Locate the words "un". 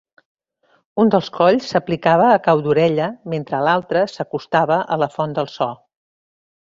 1.03-1.09